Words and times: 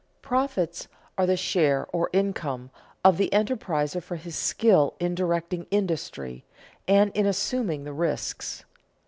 Profits 0.23 0.87
are 1.15 1.27
the 1.27 1.37
share, 1.37 1.85
or 1.93 2.09
income, 2.11 2.71
of 3.05 3.17
the 3.17 3.29
enterpriser 3.31 4.01
for 4.01 4.15
his 4.15 4.35
skill 4.35 4.95
in 4.99 5.13
directing 5.13 5.67
industry 5.69 6.43
and 6.87 7.11
in 7.13 7.27
assuming 7.27 7.83
the 7.83 7.93
risks. 7.93 8.65